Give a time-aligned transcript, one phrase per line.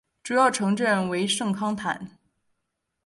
[0.23, 2.17] 主要城镇为圣康坦。